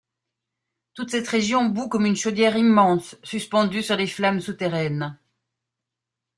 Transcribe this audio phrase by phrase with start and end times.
[0.95, 5.19] Toute cette région bout comme une chaudière immense, suspendue sur les flammes souterraines.